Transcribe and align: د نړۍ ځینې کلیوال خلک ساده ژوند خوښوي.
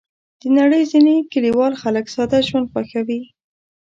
د 0.41 0.43
نړۍ 0.59 0.83
ځینې 0.91 1.15
کلیوال 1.31 1.73
خلک 1.81 2.05
ساده 2.15 2.39
ژوند 2.47 2.67
خوښوي. 2.71 3.21